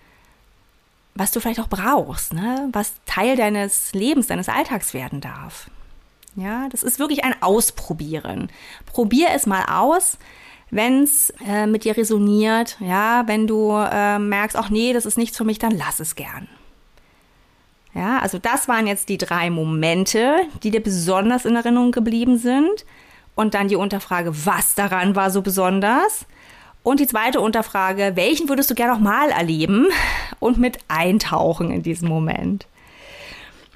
was 1.16 1.32
du 1.32 1.40
vielleicht 1.40 1.60
auch 1.60 1.70
brauchst, 1.70 2.34
ne? 2.34 2.70
was 2.72 2.94
Teil 3.06 3.38
deines 3.38 3.94
Lebens, 3.94 4.28
deines 4.28 4.50
Alltags 4.50 4.94
werden 4.94 5.22
darf. 5.22 5.70
Ja, 6.36 6.68
das 6.70 6.84
ist 6.84 7.00
wirklich 7.00 7.24
ein 7.24 7.42
Ausprobieren. 7.42 8.50
Probier 8.86 9.30
es 9.34 9.46
mal 9.46 9.64
aus, 9.70 10.18
wenn 10.70 11.04
es 11.04 11.34
äh, 11.48 11.66
mit 11.66 11.86
dir 11.86 11.96
resoniert. 11.96 12.76
Ja, 12.82 13.24
wenn 13.28 13.48
du 13.48 13.72
äh, 13.72 14.20
merkst, 14.20 14.58
ach 14.58 14.70
nee, 14.70 14.92
das 14.92 15.06
ist 15.06 15.18
nichts 15.18 15.38
für 15.38 15.46
mich, 15.46 15.60
dann 15.60 15.72
lass 15.72 16.02
es 16.02 16.16
gern. 16.16 16.50
Ja, 17.94 18.20
also 18.20 18.38
das 18.38 18.68
waren 18.68 18.88
jetzt 18.88 19.08
die 19.08 19.18
drei 19.18 19.50
Momente, 19.50 20.36
die 20.64 20.72
dir 20.72 20.84
besonders 20.84 21.46
in 21.46 21.56
Erinnerung 21.56 21.94
geblieben 21.94 22.38
sind. 22.38 22.86
Und 23.36 23.54
dann 23.54 23.70
die 23.70 23.76
Unterfrage, 23.78 24.46
was 24.46 24.76
daran 24.76 25.16
war 25.16 25.30
so 25.30 25.42
besonders? 25.42 26.26
Und 26.86 27.00
die 27.00 27.08
zweite 27.08 27.42
Unterfrage, 27.42 28.12
welchen 28.14 28.48
würdest 28.48 28.70
du 28.70 28.76
gerne 28.76 28.94
noch 28.94 29.00
mal 29.00 29.32
erleben 29.32 29.88
und 30.40 30.60
mit 30.60 30.78
eintauchen 30.88 31.72
in 31.72 31.82
diesem 31.82 32.08
Moment? 32.08 32.68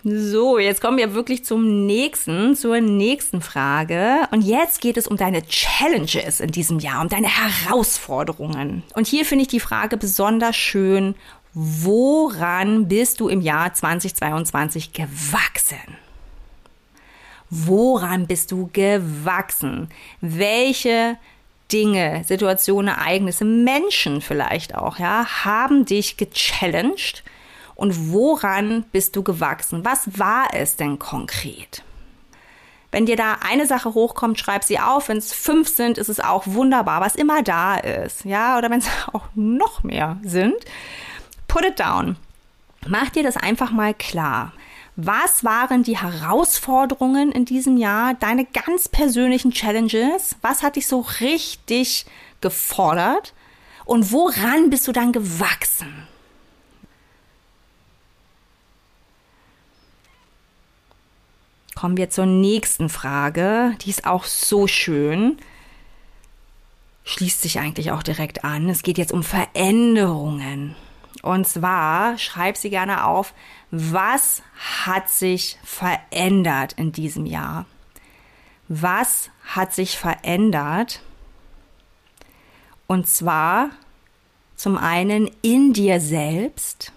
So, 0.04 0.60
jetzt 0.60 0.80
kommen 0.80 1.00
wir 1.00 1.16
wirklich 1.16 1.44
zum 1.44 1.88
nächsten, 1.88 2.56
zur 2.56 2.80
nächsten 2.82 3.42
Frage. 3.42 4.28
Und 4.30 4.44
jetzt 4.44 4.80
geht 4.80 4.96
es 4.96 5.08
um 5.08 5.18
deine 5.18 5.42
Challenges 5.42 6.40
in 6.40 6.52
diesem 6.52 6.78
Jahr, 6.78 7.02
um 7.02 7.10
deine 7.10 7.28
Herausforderungen. 7.28 8.84
Und 8.94 9.08
hier 9.08 9.26
finde 9.26 9.42
ich 9.42 9.48
die 9.48 9.60
Frage 9.60 9.98
besonders 9.98 10.56
schön. 10.56 11.16
Woran 11.56 12.88
bist 12.90 13.22
du 13.22 13.28
im 13.28 13.42
Jahr 13.42 13.74
2022 13.74 14.94
gewachsen? 14.94 15.98
Woran 17.50 18.28
bist 18.28 18.52
du 18.52 18.70
gewachsen? 18.72 19.90
Welche 20.22 21.18
Dinge, 21.72 22.24
Situationen, 22.26 22.96
Ereignisse, 22.96 23.46
Menschen 23.46 24.22
vielleicht 24.22 24.76
auch, 24.76 25.00
ja, 25.00 25.26
haben 25.46 25.86
dich 25.86 26.18
gechallenged 26.18 27.24
und 27.76 28.12
woran 28.12 28.84
bist 28.92 29.16
du 29.16 29.24
gewachsen? 29.24 29.86
Was 29.86 30.20
war 30.20 30.48
es 30.54 30.76
denn 30.76 31.00
konkret? 31.00 31.84
Wenn 32.92 33.06
dir 33.06 33.16
da 33.16 33.38
eine 33.48 33.68
Sache 33.68 33.94
hochkommt, 33.94 34.40
schreib 34.40 34.64
sie 34.64 34.80
auf. 34.80 35.10
Wenn 35.10 35.18
es 35.18 35.32
fünf 35.32 35.68
sind, 35.68 35.98
ist 35.98 36.10
es 36.10 36.20
auch 36.20 36.44
wunderbar, 36.48 37.02
was 37.02 37.16
immer 37.16 37.44
da 37.44 37.76
ist. 37.76 38.26
Ja, 38.26 38.58
oder 38.58 38.70
wenn 38.70 38.80
es 38.80 38.90
auch 39.14 39.26
noch 39.36 39.84
mehr 39.84 40.18
sind, 40.24 40.58
put 41.48 41.66
it 41.66 41.80
down. 41.80 42.18
Mach 42.88 43.10
dir 43.10 43.24
das 43.24 43.38
einfach 43.38 43.72
mal 43.72 43.94
klar. 43.94 44.54
Was 45.02 45.46
waren 45.46 45.84
die 45.84 45.98
Herausforderungen 45.98 47.32
in 47.32 47.46
diesem 47.46 47.78
Jahr, 47.78 48.16
deine 48.16 48.44
ganz 48.44 48.90
persönlichen 48.90 49.52
Challenges? 49.52 50.36
Was 50.42 50.62
hat 50.62 50.76
dich 50.76 50.88
so 50.88 51.06
richtig 51.22 52.06
gefordert? 52.42 53.34
Und 53.86 54.12
woran 54.12 54.70
bist 54.70 54.90
du 54.90 54.92
dann 54.92 55.14
gewachsen? 55.14 56.06
Kommen 61.76 61.96
wir 61.96 62.10
zur 62.10 62.26
nächsten 62.26 62.90
Frage. 62.90 63.78
Die 63.80 63.92
ist 63.92 64.06
auch 64.06 64.26
so 64.26 64.68
schön. 64.68 65.38
Schließt 67.06 67.42
sich 67.42 67.58
eigentlich 67.60 67.92
auch 67.92 68.04
direkt 68.04 68.44
an. 68.44 68.68
Es 68.68 68.84
geht 68.84 68.98
jetzt 68.98 69.14
um 69.14 69.24
Veränderungen. 69.24 70.76
Und 71.22 71.48
zwar, 71.48 72.18
schreib 72.18 72.58
sie 72.58 72.70
gerne 72.70 73.06
auf, 73.06 73.34
was 73.72 74.42
hat 74.86 75.10
sich 75.10 75.58
verändert 75.64 76.74
in 76.74 76.92
diesem 76.92 77.26
Jahr? 77.26 77.66
Was 78.68 79.30
hat 79.44 79.74
sich 79.74 79.98
verändert? 79.98 81.02
Und 82.88 83.08
zwar 83.08 83.70
zum 84.56 84.78
einen 84.78 85.30
in 85.42 85.74
dir 85.74 86.00
selbst. 86.00 86.92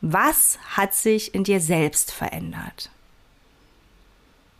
Was 0.00 0.58
hat 0.76 0.94
sich 0.94 1.34
in 1.34 1.44
dir 1.44 1.60
selbst 1.60 2.12
verändert? 2.12 2.90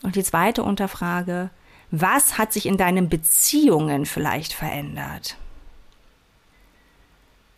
Und 0.02 0.16
die 0.16 0.22
zweite 0.22 0.62
Unterfrage, 0.62 1.50
was 1.90 2.38
hat 2.38 2.52
sich 2.52 2.66
in 2.66 2.76
deinen 2.76 3.08
Beziehungen 3.08 4.06
vielleicht 4.06 4.52
verändert? 4.52 5.36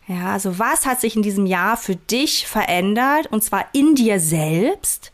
Ja, 0.08 0.32
also 0.32 0.58
was 0.58 0.84
hat 0.84 1.00
sich 1.00 1.16
in 1.16 1.22
diesem 1.22 1.46
Jahr 1.46 1.76
für 1.76 1.96
dich 1.96 2.46
verändert 2.46 3.28
und 3.28 3.42
zwar 3.42 3.66
in 3.72 3.94
dir 3.94 4.18
selbst? 4.18 5.12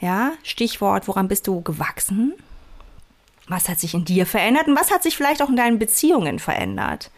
Ja, 0.00 0.32
Stichwort, 0.42 1.08
woran 1.08 1.28
bist 1.28 1.46
du 1.46 1.60
gewachsen? 1.60 2.34
Was 3.48 3.68
hat 3.68 3.80
sich 3.80 3.94
in 3.94 4.04
dir 4.04 4.26
verändert 4.26 4.68
und 4.68 4.78
was 4.78 4.90
hat 4.90 5.02
sich 5.02 5.16
vielleicht 5.16 5.42
auch 5.42 5.48
in 5.48 5.56
deinen 5.56 5.78
Beziehungen 5.78 6.38
verändert? 6.38 7.10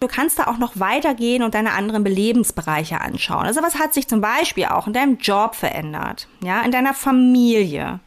Du 0.00 0.08
kannst 0.08 0.38
da 0.38 0.46
auch 0.46 0.56
noch 0.56 0.80
weitergehen 0.80 1.42
und 1.42 1.54
deine 1.54 1.72
anderen 1.72 2.04
Lebensbereiche 2.04 3.00
anschauen. 3.02 3.44
Also 3.44 3.62
was 3.62 3.78
hat 3.78 3.92
sich 3.92 4.08
zum 4.08 4.22
Beispiel 4.22 4.64
auch 4.64 4.86
in 4.86 4.94
deinem 4.94 5.18
Job 5.18 5.54
verändert? 5.54 6.26
Ja, 6.42 6.62
in 6.62 6.72
deiner 6.72 6.94
Familie? 6.94 8.00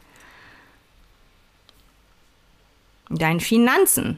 In 3.11 3.17
deinen 3.17 3.39
Finanzen? 3.39 4.17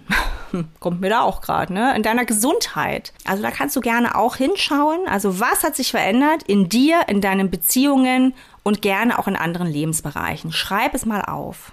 Kommt 0.80 1.02
mir 1.02 1.10
da 1.10 1.22
auch 1.22 1.42
gerade, 1.42 1.74
ne? 1.74 1.96
In 1.96 2.04
deiner 2.04 2.26
Gesundheit. 2.26 3.14
Also 3.26 3.44
da 3.44 3.52
kannst 3.52 3.76
du 3.76 3.82
gerne 3.82 4.16
auch 4.16 4.36
hinschauen. 4.36 5.08
Also 5.08 5.40
was 5.40 5.64
hat 5.64 5.76
sich 5.76 5.92
verändert 5.92 6.44
in 6.44 6.70
dir, 6.70 7.02
in 7.08 7.22
deinen 7.22 7.50
Beziehungen 7.50 8.34
und 8.64 8.82
gerne 8.82 9.20
auch 9.20 9.28
in 9.28 9.36
anderen 9.36 9.68
Lebensbereichen. 9.68 10.52
Schreib 10.52 10.94
es 10.94 11.06
mal 11.06 11.22
auf. 11.22 11.72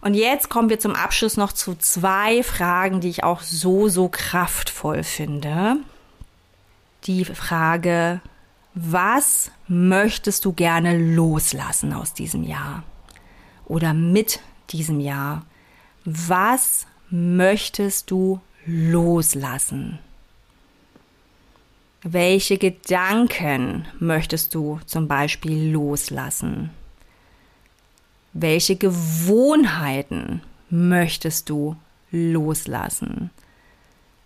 Und 0.00 0.14
jetzt 0.14 0.50
kommen 0.50 0.68
wir 0.68 0.78
zum 0.78 0.94
Abschluss 0.94 1.36
noch 1.36 1.52
zu 1.52 1.74
zwei 1.74 2.42
Fragen, 2.42 3.00
die 3.00 3.08
ich 3.08 3.24
auch 3.24 3.40
so, 3.40 3.88
so 3.88 4.08
kraftvoll 4.08 5.02
finde. 5.02 5.78
Die 7.04 7.24
Frage, 7.24 8.20
was 8.74 9.50
möchtest 9.68 10.44
du 10.44 10.52
gerne 10.52 10.96
loslassen 10.96 11.92
aus 11.92 12.12
diesem 12.12 12.44
Jahr? 12.44 12.82
Oder 13.64 13.94
mit 13.94 14.40
diesem 14.72 15.00
Jahr? 15.00 15.44
Was 16.04 16.86
möchtest 17.10 18.10
du 18.10 18.40
loslassen? 18.64 19.98
Welche 22.02 22.58
Gedanken 22.58 23.86
möchtest 23.98 24.54
du 24.54 24.78
zum 24.86 25.08
Beispiel 25.08 25.72
loslassen? 25.72 26.70
Welche 28.32 28.76
Gewohnheiten 28.76 30.42
möchtest 30.70 31.48
du 31.48 31.76
loslassen? 32.10 33.30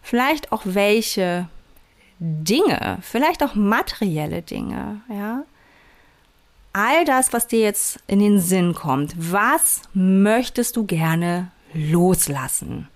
Vielleicht 0.03 0.53
auch 0.53 0.62
welche 0.64 1.48
Dinge, 2.18 2.98
vielleicht 3.00 3.42
auch 3.42 3.55
materielle 3.55 4.42
Dinge, 4.42 5.00
ja? 5.09 5.44
All 6.72 7.04
das, 7.04 7.33
was 7.33 7.46
dir 7.46 7.61
jetzt 7.61 8.00
in 8.06 8.20
den 8.20 8.40
Sinn 8.40 8.74
kommt, 8.74 9.14
was 9.16 9.83
möchtest 9.92 10.76
du 10.76 10.85
gerne 10.85 11.50
loslassen? 11.74 12.88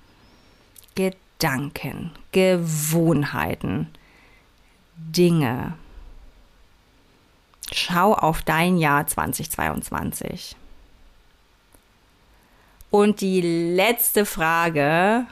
Gedanken, 0.94 2.12
Gewohnheiten, 2.32 3.88
Dinge. 4.96 5.74
Schau 7.72 8.14
auf 8.14 8.42
dein 8.42 8.76
Jahr 8.76 9.06
2022. 9.06 10.54
Und 12.90 13.20
die 13.20 13.40
letzte 13.40 14.24
Frage, 14.24 15.26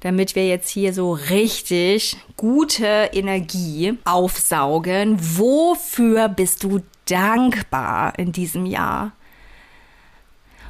damit 0.00 0.36
wir 0.36 0.46
jetzt 0.46 0.68
hier 0.68 0.92
so 0.92 1.12
richtig 1.12 2.16
gute 2.36 3.10
Energie 3.12 3.98
aufsaugen. 4.04 5.18
Wofür 5.20 6.28
bist 6.28 6.62
du 6.62 6.80
dankbar 7.10 8.18
in 8.18 8.32
diesem 8.32 8.66
Jahr? 8.66 9.12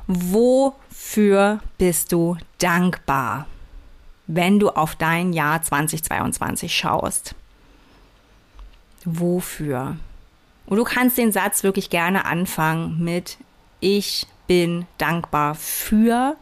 Wofür 0.06 1.60
bist 1.76 2.12
du 2.12 2.36
dankbar, 2.58 3.46
wenn 4.26 4.58
du 4.58 4.70
auf 4.70 4.94
dein 4.96 5.32
Jahr 5.32 5.62
2022 5.62 6.74
schaust? 6.74 7.34
Wofür? 9.04 9.96
Und 10.66 10.76
du 10.76 10.84
kannst 10.84 11.18
den 11.18 11.32
Satz 11.32 11.62
wirklich 11.62 11.90
gerne 11.90 12.24
anfangen 12.24 13.02
mit 13.02 13.38
Ich 13.80 14.26
bin 14.46 14.86
dankbar 14.98 15.54
für 15.54 16.36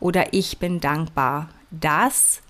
oder 0.00 0.32
ich 0.32 0.58
bin 0.58 0.80
dankbar, 0.80 1.48
dass 1.70 2.40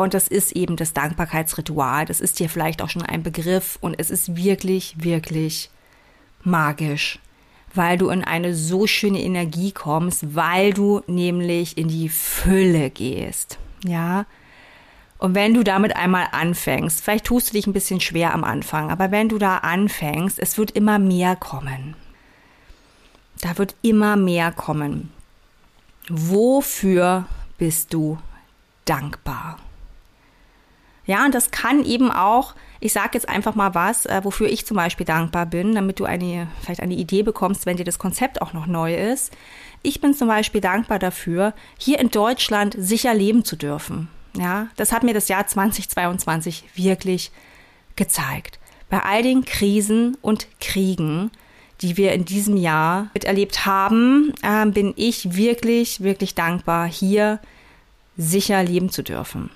und 0.00 0.14
das 0.14 0.28
ist 0.28 0.52
eben 0.52 0.76
das 0.76 0.94
Dankbarkeitsritual. 0.94 2.06
Das 2.06 2.22
ist 2.22 2.38
dir 2.38 2.48
vielleicht 2.48 2.80
auch 2.80 2.88
schon 2.88 3.02
ein 3.02 3.22
Begriff 3.22 3.76
und 3.82 3.94
es 3.98 4.10
ist 4.10 4.34
wirklich, 4.34 4.94
wirklich 4.96 5.68
magisch, 6.42 7.18
weil 7.74 7.98
du 7.98 8.08
in 8.08 8.24
eine 8.24 8.54
so 8.54 8.86
schöne 8.86 9.20
Energie 9.20 9.72
kommst, 9.72 10.34
weil 10.34 10.72
du 10.72 11.02
nämlich 11.06 11.76
in 11.76 11.88
die 11.88 12.08
Fülle 12.08 12.88
gehst. 12.88 13.58
Ja. 13.84 14.24
Und 15.18 15.34
wenn 15.34 15.52
du 15.52 15.62
damit 15.62 15.94
einmal 15.94 16.28
anfängst, 16.32 17.02
vielleicht 17.02 17.26
tust 17.26 17.50
du 17.50 17.52
dich 17.52 17.66
ein 17.66 17.74
bisschen 17.74 18.00
schwer 18.00 18.32
am 18.32 18.42
Anfang, 18.42 18.90
aber 18.90 19.10
wenn 19.10 19.28
du 19.28 19.36
da 19.36 19.58
anfängst, 19.58 20.38
es 20.38 20.56
wird 20.56 20.70
immer 20.70 20.98
mehr 20.98 21.36
kommen. 21.36 21.94
Da 23.42 23.58
wird 23.58 23.74
immer 23.82 24.16
mehr 24.16 24.50
kommen. 24.50 25.12
Wofür 26.08 27.26
bist 27.58 27.92
du 27.92 28.16
dankbar? 28.86 29.58
Ja, 31.10 31.24
und 31.24 31.34
das 31.34 31.50
kann 31.50 31.84
eben 31.84 32.12
auch, 32.12 32.54
ich 32.78 32.92
sage 32.92 33.10
jetzt 33.14 33.28
einfach 33.28 33.56
mal 33.56 33.74
was, 33.74 34.06
äh, 34.06 34.20
wofür 34.22 34.48
ich 34.48 34.64
zum 34.64 34.76
Beispiel 34.76 35.04
dankbar 35.04 35.44
bin, 35.44 35.74
damit 35.74 35.98
du 35.98 36.04
eine, 36.04 36.46
vielleicht 36.60 36.80
eine 36.80 36.94
Idee 36.94 37.24
bekommst, 37.24 37.66
wenn 37.66 37.76
dir 37.76 37.82
das 37.82 37.98
Konzept 37.98 38.40
auch 38.40 38.52
noch 38.52 38.68
neu 38.68 38.94
ist. 38.94 39.32
Ich 39.82 40.00
bin 40.00 40.14
zum 40.14 40.28
Beispiel 40.28 40.60
dankbar 40.60 41.00
dafür, 41.00 41.52
hier 41.76 41.98
in 41.98 42.12
Deutschland 42.12 42.76
sicher 42.78 43.12
leben 43.12 43.44
zu 43.44 43.56
dürfen. 43.56 44.06
Ja, 44.36 44.68
das 44.76 44.92
hat 44.92 45.02
mir 45.02 45.12
das 45.12 45.26
Jahr 45.26 45.48
2022 45.48 46.62
wirklich 46.76 47.32
gezeigt. 47.96 48.60
Bei 48.88 49.02
all 49.02 49.24
den 49.24 49.44
Krisen 49.44 50.16
und 50.22 50.46
Kriegen, 50.60 51.32
die 51.80 51.96
wir 51.96 52.12
in 52.12 52.24
diesem 52.24 52.56
Jahr 52.56 53.10
miterlebt 53.14 53.66
haben, 53.66 54.32
äh, 54.42 54.64
bin 54.66 54.94
ich 54.94 55.34
wirklich, 55.34 56.02
wirklich 56.04 56.36
dankbar, 56.36 56.86
hier 56.86 57.40
sicher 58.16 58.62
leben 58.62 58.90
zu 58.90 59.02
dürfen. 59.02 59.50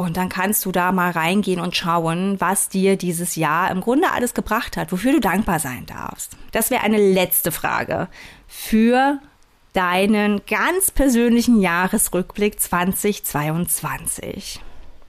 Und 0.00 0.16
dann 0.16 0.28
kannst 0.28 0.64
du 0.64 0.70
da 0.70 0.92
mal 0.92 1.10
reingehen 1.10 1.58
und 1.58 1.74
schauen, 1.74 2.40
was 2.40 2.68
dir 2.68 2.96
dieses 2.96 3.34
Jahr 3.34 3.68
im 3.72 3.80
Grunde 3.80 4.12
alles 4.12 4.32
gebracht 4.32 4.76
hat, 4.76 4.92
wofür 4.92 5.10
du 5.10 5.18
dankbar 5.18 5.58
sein 5.58 5.86
darfst. 5.86 6.36
Das 6.52 6.70
wäre 6.70 6.84
eine 6.84 6.98
letzte 6.98 7.50
Frage 7.50 8.06
für 8.46 9.18
deinen 9.72 10.40
ganz 10.46 10.92
persönlichen 10.92 11.60
Jahresrückblick 11.60 12.60
2022. 12.60 14.60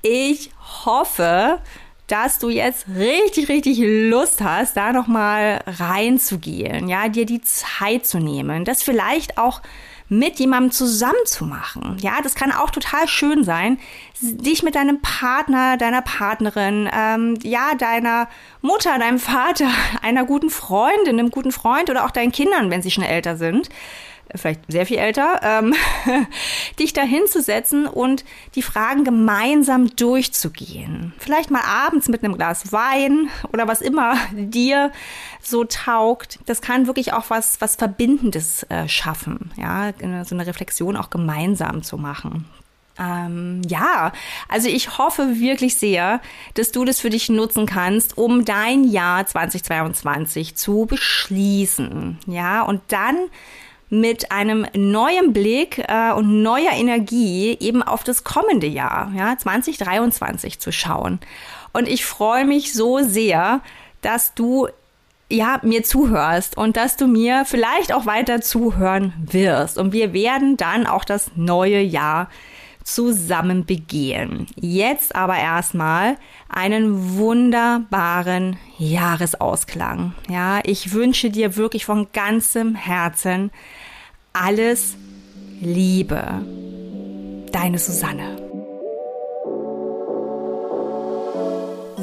Ich 0.02 0.50
hoffe, 0.86 1.60
dass 2.08 2.40
du 2.40 2.50
jetzt 2.50 2.88
richtig, 2.88 3.48
richtig 3.48 3.78
Lust 3.80 4.42
hast, 4.42 4.76
da 4.76 4.92
nochmal 4.92 5.62
reinzugehen, 5.68 6.90
ja, 6.90 7.10
dir 7.10 7.28
die 7.28 7.42
Zeit 7.42 8.08
zu 8.08 8.18
nehmen, 8.18 8.66
das 8.66 8.82
vielleicht 8.82 9.38
auch 9.38 9.62
mit 10.10 10.40
jemandem 10.40 10.72
zusammen 10.72 11.26
zu 11.26 11.46
machen. 11.46 11.98
Ja, 12.02 12.22
das 12.22 12.36
kann 12.36 12.52
auch 12.52 12.72
total 12.72 13.08
schön 13.08 13.44
sein, 13.44 13.80
dich 14.20 14.64
mit 14.64 14.76
deinem 14.76 15.02
Partner, 15.02 15.78
deiner 15.78 16.02
Partnerin, 16.02 16.90
ähm, 16.92 17.38
ja, 17.44 17.76
deiner 17.76 18.28
Mutter, 18.62 18.98
deinem 18.98 19.20
Vater, 19.20 19.70
einer 20.02 20.26
guten 20.26 20.50
Freundin, 20.50 21.20
einem 21.20 21.30
guten 21.30 21.52
Freund 21.52 21.90
oder 21.90 22.06
auch 22.06 22.12
deinen 22.12 22.32
Kindern, 22.32 22.72
wenn 22.72 22.82
sie 22.82 22.92
schon 22.92 23.04
älter 23.04 23.38
sind, 23.38 23.70
vielleicht 24.36 24.62
sehr 24.68 24.86
viel 24.86 24.98
älter, 24.98 25.40
ähm, 25.44 25.74
dich 26.80 26.94
da 26.94 27.02
hinzusetzen 27.02 27.88
und 27.88 28.24
die 28.56 28.62
Fragen 28.62 29.04
gemeinsam 29.04 29.96
durchzugehen. 29.96 31.14
Vielleicht 31.18 31.52
mal 31.52 31.64
abends 31.64 32.08
mit 32.08 32.24
einem 32.24 32.38
Glas 32.38 32.72
Wein 32.72 33.30
oder 33.52 33.68
was 33.68 33.82
immer 33.82 34.16
dir 34.32 34.92
so 35.42 35.64
taugt. 35.64 36.40
Das 36.46 36.62
kann 36.62 36.88
wirklich 36.88 37.14
auch 37.14 37.30
was, 37.30 37.62
was 37.62 37.76
Verbindendes 37.76 38.64
äh, 38.64 38.88
schaffen, 38.88 39.52
ja, 39.58 39.92
so 40.24 40.36
eine 40.36 40.46
Reflexion 40.46 40.96
auch 40.96 41.10
gemeinsam 41.10 41.84
zu 41.84 41.98
machen. 41.98 42.46
Ähm, 43.00 43.62
ja, 43.68 44.12
also 44.50 44.68
ich 44.68 44.98
hoffe 44.98 45.40
wirklich 45.40 45.76
sehr, 45.78 46.20
dass 46.56 46.72
du 46.72 46.84
das 46.84 47.00
für 47.00 47.10
dich 47.10 47.30
nutzen 47.30 47.66
kannst, 47.66 48.18
um 48.18 48.44
dein 48.44 48.84
Jahr 48.84 49.26
2022 49.26 50.56
zu 50.56 50.86
beschließen. 50.86 52.20
Ja, 52.28 52.62
und 52.64 52.82
dann 52.90 53.18
mit 53.90 54.32
einem 54.32 54.68
neuen 54.74 55.34
Blick 55.34 55.80
äh, 55.88 56.12
und 56.12 56.42
neuer 56.42 56.74
Energie 56.74 57.58
eben 57.60 57.82
auf 57.82 58.04
das 58.04 58.24
kommende 58.24 58.68
Jahr, 58.68 59.12
ja, 59.16 59.38
2023 59.38 60.60
zu 60.60 60.72
schauen. 60.72 61.20
Und 61.74 61.88
ich 61.88 62.06
freue 62.06 62.46
mich 62.46 62.74
so 62.74 63.00
sehr, 63.00 63.62
dass 64.02 64.34
du 64.34 64.68
ja, 65.32 65.60
mir 65.62 65.84
zuhörst 65.84 66.58
und 66.58 66.76
dass 66.76 66.98
du 66.98 67.08
mir 67.08 67.46
vielleicht 67.46 67.94
auch 67.94 68.06
weiter 68.06 68.42
zuhören 68.42 69.14
wirst. 69.24 69.78
Und 69.78 69.94
wir 69.94 70.14
werden 70.14 70.58
dann 70.58 70.88
auch 70.88 71.06
das 71.06 71.32
neue 71.36 71.80
Jahr 71.80 72.30
zusammen 72.94 73.66
begehen. 73.66 74.48
Jetzt 74.60 75.16
aber 75.16 75.38
erstmal 75.38 76.18
einen 76.50 77.18
wunderbaren 77.18 78.58
Jahresausklang. 78.78 80.14
Ja, 80.30 80.60
ich 80.64 80.94
wünsche 80.94 81.30
dir 81.30 81.56
wirklich 81.56 81.86
von 81.86 82.08
ganzem 82.14 82.76
Herzen 82.76 83.52
alles 84.34 84.96
Liebe. 85.62 86.24
Deine 87.52 87.80
Susanne. 87.80 88.49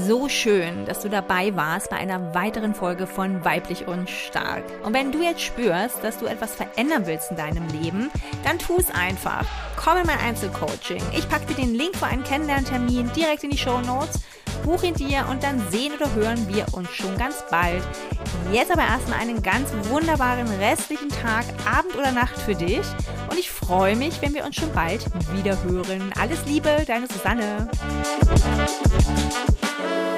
So 0.07 0.29
schön, 0.29 0.85
dass 0.85 1.01
du 1.01 1.09
dabei 1.09 1.57
warst 1.57 1.91
bei 1.91 1.97
einer 1.97 2.35
weiteren 2.35 2.75
Folge 2.75 3.07
von 3.07 3.45
Weiblich 3.45 3.89
und 3.89 4.09
Stark. 4.09 4.63
Und 4.85 4.95
wenn 4.95 5.11
du 5.11 5.21
jetzt 5.21 5.41
spürst, 5.41 6.03
dass 6.03 6.19
du 6.19 6.27
etwas 6.27 6.55
verändern 6.55 7.07
willst 7.07 7.33
in 7.33 7.37
deinem 7.37 7.67
Leben, 7.69 8.11
dann 8.45 8.59
tu 8.59 8.77
es 8.79 8.91
einfach. 8.91 9.45
Komm 9.77 9.99
in 9.99 10.07
mein 10.07 10.21
Einzelcoaching. 10.21 11.03
Ich 11.13 11.29
packe 11.29 11.47
dir 11.47 11.55
den 11.55 11.75
Link 11.75 11.97
für 11.97 12.07
einen 12.07 12.23
Kennenlerntermin 12.23 13.11
direkt 13.17 13.43
in 13.43 13.51
die 13.51 13.59
Show 13.59 13.81
Notes. 13.81 14.21
Buch 14.65 14.83
ihn 14.85 14.95
dir 14.95 15.27
und 15.29 15.43
dann 15.43 15.61
sehen 15.71 15.93
oder 15.95 16.13
hören 16.15 16.49
wir 16.49 16.67
uns 16.73 16.91
schon 16.91 17.17
ganz 17.19 17.45
bald. 17.51 17.83
Jetzt 18.53 18.71
aber 18.71 18.83
erstmal 18.83 19.21
einen 19.21 19.43
ganz 19.43 19.71
wunderbaren 19.91 20.49
restlichen 20.61 21.09
Tag, 21.09 21.45
Abend 21.69 21.97
oder 21.97 22.13
Nacht 22.13 22.39
für 22.39 22.55
dich. 22.55 22.87
Und 23.29 23.39
ich 23.39 23.51
freue 23.51 23.97
mich, 23.97 24.23
wenn 24.23 24.35
wir 24.35 24.45
uns 24.45 24.57
schon 24.57 24.73
bald 24.73 25.05
wieder 25.35 25.61
hören. 25.65 26.13
Alles 26.19 26.45
Liebe, 26.47 26.85
deine 26.87 27.09
Susanne. 27.09 27.69
Bye. 29.79 30.16